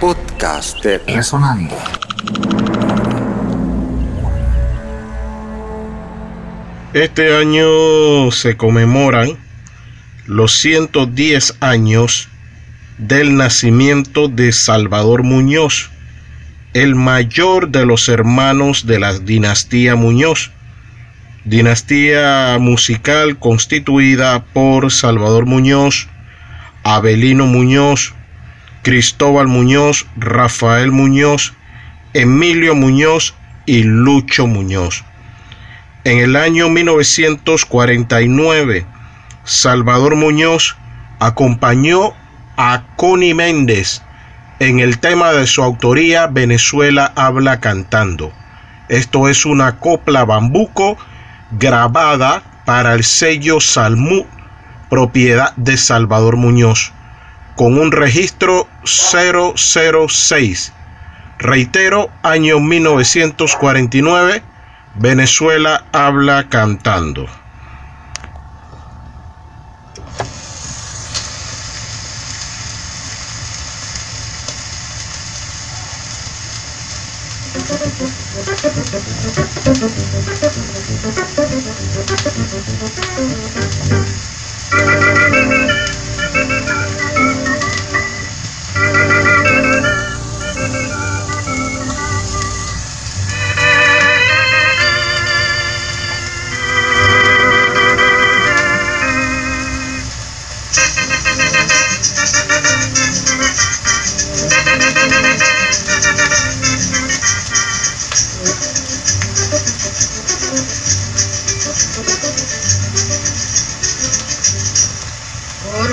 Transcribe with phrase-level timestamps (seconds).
[0.00, 1.74] Podcast de Resonando.
[6.92, 9.38] Este año se conmemoran
[10.26, 12.28] los 110 años
[12.98, 15.90] del nacimiento de Salvador Muñoz,
[16.74, 20.50] el mayor de los hermanos de la dinastía Muñoz,
[21.46, 26.08] dinastía musical constituida por Salvador Muñoz,
[26.82, 28.15] Abelino Muñoz,
[28.86, 31.54] Cristóbal Muñoz, Rafael Muñoz,
[32.14, 33.34] Emilio Muñoz
[33.66, 35.02] y Lucho Muñoz.
[36.04, 38.86] En el año 1949,
[39.42, 40.76] Salvador Muñoz
[41.18, 42.12] acompañó
[42.56, 44.02] a Connie Méndez
[44.60, 48.32] en el tema de su autoría Venezuela habla cantando.
[48.88, 50.96] Esto es una copla bambuco
[51.50, 54.26] grabada para el sello Salmú,
[54.88, 56.92] propiedad de Salvador Muñoz,
[57.56, 60.72] con un registro 006.
[61.38, 64.42] Reitero, año 1949
[64.98, 67.26] Venezuela habla cantando.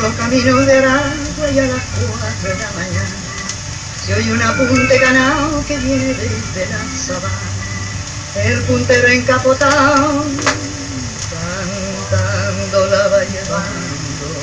[0.04, 3.16] Los caminos de Aragua y a las cuatro de la mañana
[4.06, 7.30] se oye un apunte ganado que viene desde la sabana.
[8.36, 10.26] El puntero encapotado
[12.12, 14.34] cantando la va llevando.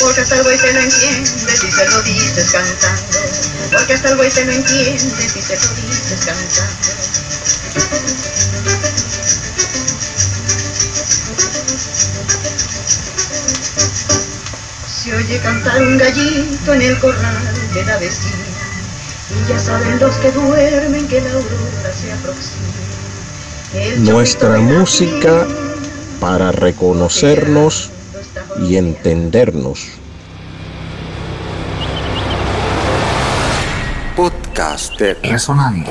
[0.00, 3.18] Porque hasta el buey te lo entiende si se lo dices cantando.
[3.70, 6.88] Porque hasta el buey te lo entiende si se lo dices cantando.
[15.08, 17.34] Se oye cantar un gallito en el corral
[17.72, 18.44] de la vecina.
[19.30, 22.66] Y ya saben los que duermen que la aurora se aproxima.
[24.12, 25.46] Nuestra música
[26.20, 27.90] para reconocernos
[28.60, 29.86] y entendernos.
[34.14, 35.90] Podcast de Resonando.